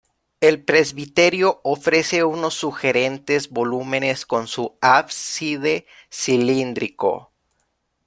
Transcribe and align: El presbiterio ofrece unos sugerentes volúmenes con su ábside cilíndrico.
El 0.39 0.63
presbiterio 0.63 1.61
ofrece 1.63 2.23
unos 2.23 2.55
sugerentes 2.55 3.51
volúmenes 3.51 4.25
con 4.25 4.47
su 4.47 4.75
ábside 4.81 5.85
cilíndrico. 6.11 7.31